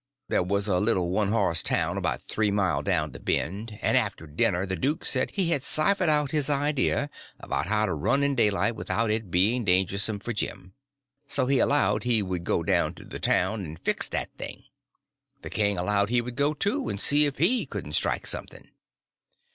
There 0.29 0.41
was 0.41 0.67
a 0.67 0.79
little 0.79 1.11
one 1.11 1.27
horse 1.31 1.61
town 1.61 1.95
about 1.95 2.23
three 2.23 2.49
mile 2.49 2.81
down 2.81 3.11
the 3.11 3.19
bend, 3.19 3.77
and 3.83 3.95
after 3.95 4.25
dinner 4.25 4.65
the 4.65 4.75
duke 4.75 5.05
said 5.05 5.29
he 5.29 5.51
had 5.51 5.61
ciphered 5.61 6.09
out 6.09 6.31
his 6.31 6.49
idea 6.49 7.11
about 7.39 7.67
how 7.67 7.85
to 7.85 7.93
run 7.93 8.23
in 8.23 8.33
daylight 8.33 8.75
without 8.75 9.11
it 9.11 9.29
being 9.29 9.63
dangersome 9.63 10.17
for 10.17 10.33
Jim; 10.33 10.73
so 11.27 11.45
he 11.45 11.59
allowed 11.59 12.01
he 12.03 12.23
would 12.23 12.45
go 12.45 12.63
down 12.63 12.95
to 12.95 13.05
the 13.05 13.19
town 13.19 13.63
and 13.63 13.77
fix 13.77 14.09
that 14.09 14.35
thing. 14.39 14.63
The 15.43 15.51
king 15.51 15.77
allowed 15.77 16.09
he 16.09 16.19
would 16.21 16.35
go, 16.35 16.55
too, 16.55 16.89
and 16.89 16.99
see 16.99 17.27
if 17.27 17.37
he 17.37 17.67
couldn't 17.67 17.93
strike 17.93 18.25
something. 18.25 18.69